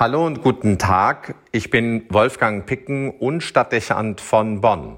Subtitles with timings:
[0.00, 1.34] Hallo und guten Tag.
[1.52, 4.96] Ich bin Wolfgang Picken und Stadtdechant von Bonn.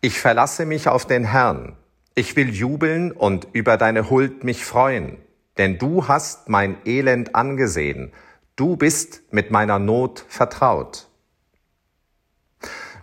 [0.00, 1.76] Ich verlasse mich auf den Herrn.
[2.14, 5.18] Ich will jubeln und über deine Huld mich freuen,
[5.58, 8.12] denn du hast mein Elend angesehen.
[8.56, 11.08] Du bist mit meiner Not vertraut.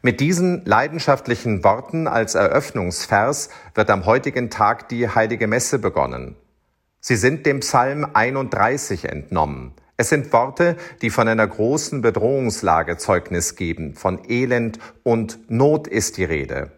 [0.00, 6.34] Mit diesen leidenschaftlichen Worten als Eröffnungsvers wird am heutigen Tag die heilige Messe begonnen.
[6.98, 9.74] Sie sind dem Psalm 31 entnommen.
[10.00, 13.94] Es sind Worte, die von einer großen Bedrohungslage Zeugnis geben.
[13.94, 16.72] Von Elend und Not ist die Rede.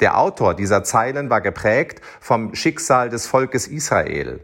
[0.00, 4.40] Der Autor dieser Zeilen war geprägt vom Schicksal des Volkes Israel.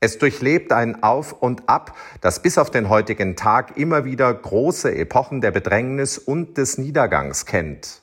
[0.00, 4.92] Es durchlebt ein Auf und Ab, das bis auf den heutigen Tag immer wieder große
[4.96, 8.02] Epochen der Bedrängnis und des Niedergangs kennt.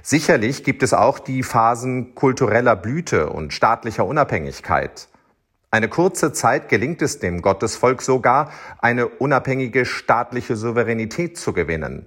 [0.00, 5.08] Sicherlich gibt es auch die Phasen kultureller Blüte und staatlicher Unabhängigkeit.
[5.70, 12.06] Eine kurze Zeit gelingt es dem Gottesvolk sogar, eine unabhängige staatliche Souveränität zu gewinnen.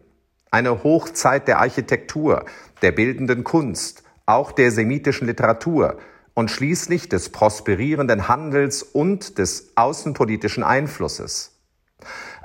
[0.50, 2.45] Eine Hochzeit der Architektur,
[2.81, 5.98] der bildenden Kunst, auch der semitischen Literatur
[6.34, 11.59] und schließlich des prosperierenden Handels und des außenpolitischen Einflusses.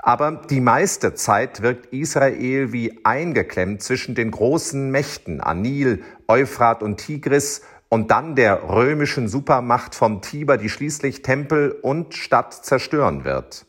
[0.03, 6.97] Aber die meiste Zeit wirkt Israel wie eingeklemmt zwischen den großen Mächten Anil, Euphrat und
[6.97, 13.65] Tigris und dann der römischen Supermacht vom Tiber, die schließlich Tempel und Stadt zerstören wird.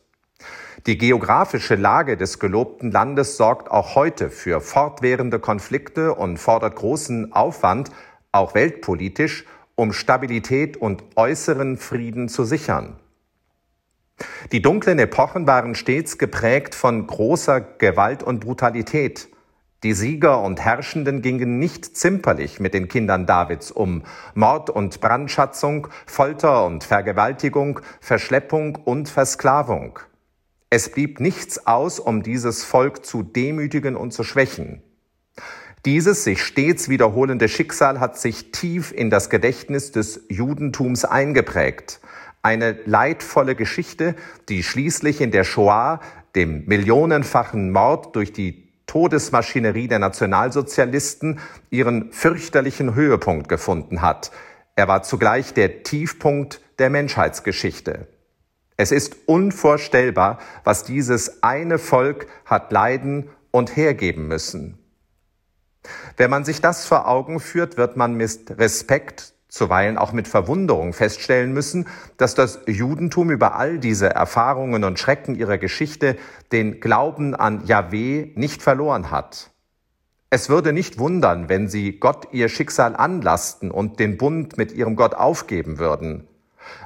[0.85, 7.33] Die geografische Lage des gelobten Landes sorgt auch heute für fortwährende Konflikte und fordert großen
[7.33, 7.91] Aufwand,
[8.31, 12.95] auch weltpolitisch, um Stabilität und äußeren Frieden zu sichern.
[14.51, 19.29] Die dunklen Epochen waren stets geprägt von großer Gewalt und Brutalität.
[19.83, 24.03] Die Sieger und Herrschenden gingen nicht zimperlich mit den Kindern Davids um.
[24.33, 29.99] Mord und Brandschatzung, Folter und Vergewaltigung, Verschleppung und Versklavung.
[30.69, 34.83] Es blieb nichts aus, um dieses Volk zu demütigen und zu schwächen.
[35.85, 42.01] Dieses sich stets wiederholende Schicksal hat sich tief in das Gedächtnis des Judentums eingeprägt.
[42.41, 44.15] Eine leidvolle Geschichte,
[44.49, 46.01] die schließlich in der Shoah,
[46.35, 51.39] dem millionenfachen Mord durch die Todesmaschinerie der Nationalsozialisten
[51.69, 54.31] ihren fürchterlichen Höhepunkt gefunden hat.
[54.75, 58.07] Er war zugleich der Tiefpunkt der Menschheitsgeschichte.
[58.77, 64.79] Es ist unvorstellbar, was dieses eine Volk hat leiden und hergeben müssen.
[66.17, 70.93] Wenn man sich das vor Augen führt, wird man mit Respekt zuweilen auch mit Verwunderung
[70.93, 71.87] feststellen müssen,
[72.17, 76.15] dass das Judentum über all diese Erfahrungen und Schrecken ihrer Geschichte
[76.51, 79.49] den Glauben an Yahweh nicht verloren hat.
[80.29, 84.95] Es würde nicht wundern, wenn sie Gott ihr Schicksal anlasten und den Bund mit ihrem
[84.95, 86.27] Gott aufgeben würden.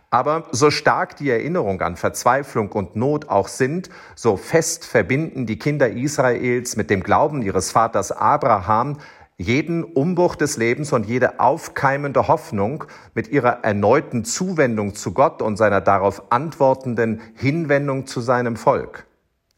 [0.09, 5.59] Aber so stark die Erinnerung an Verzweiflung und Not auch sind, so fest verbinden die
[5.59, 8.99] Kinder Israels mit dem Glauben ihres Vaters Abraham
[9.37, 15.57] jeden Umbruch des Lebens und jede aufkeimende Hoffnung mit ihrer erneuten Zuwendung zu Gott und
[15.57, 19.05] seiner darauf antwortenden Hinwendung zu seinem Volk.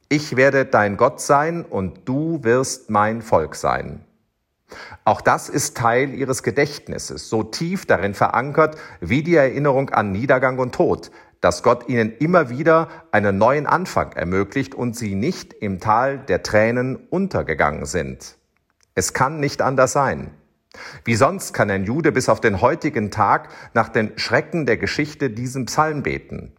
[0.07, 4.05] Ich werde dein Gott sein und du wirst mein Volk sein.
[5.03, 10.57] Auch das ist Teil ihres Gedächtnisses, so tief darin verankert wie die Erinnerung an Niedergang
[10.57, 15.79] und Tod, dass Gott ihnen immer wieder einen neuen Anfang ermöglicht und sie nicht im
[15.79, 18.37] Tal der Tränen untergegangen sind.
[18.95, 20.31] Es kann nicht anders sein.
[21.03, 25.29] Wie sonst kann ein Jude bis auf den heutigen Tag nach den Schrecken der Geschichte
[25.29, 26.53] diesen Psalm beten.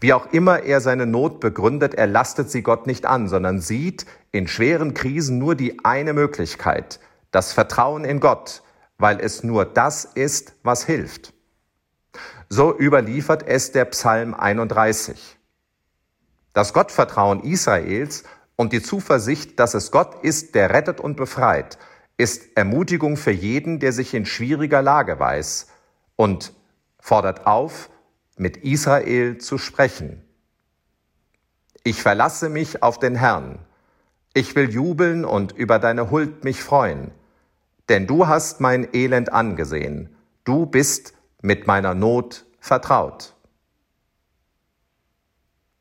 [0.00, 4.04] Wie auch immer er seine Not begründet, er lastet sie Gott nicht an, sondern sieht
[4.32, 7.00] in schweren Krisen nur die eine Möglichkeit,
[7.30, 8.62] das Vertrauen in Gott,
[8.98, 11.32] weil es nur das ist, was hilft.
[12.48, 15.38] So überliefert es der Psalm 31.
[16.52, 18.24] Das Gottvertrauen Israels
[18.60, 21.78] und die Zuversicht, dass es Gott ist, der rettet und befreit,
[22.18, 25.68] ist Ermutigung für jeden, der sich in schwieriger Lage weiß
[26.14, 26.52] und
[26.98, 27.88] fordert auf,
[28.36, 30.22] mit Israel zu sprechen.
[31.84, 33.60] Ich verlasse mich auf den Herrn.
[34.34, 37.12] Ich will jubeln und über deine Huld mich freuen.
[37.88, 40.14] Denn du hast mein Elend angesehen.
[40.44, 43.34] Du bist mit meiner Not vertraut.